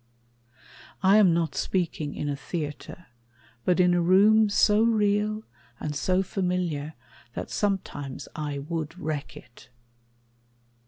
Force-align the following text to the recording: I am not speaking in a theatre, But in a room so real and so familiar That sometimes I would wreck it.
I 1.03 1.17
am 1.17 1.31
not 1.31 1.53
speaking 1.53 2.15
in 2.15 2.27
a 2.27 2.35
theatre, 2.35 3.05
But 3.65 3.79
in 3.79 3.93
a 3.93 4.01
room 4.01 4.49
so 4.49 4.81
real 4.81 5.43
and 5.79 5.95
so 5.95 6.23
familiar 6.23 6.95
That 7.35 7.51
sometimes 7.51 8.27
I 8.35 8.57
would 8.57 8.97
wreck 8.97 9.37
it. 9.37 9.69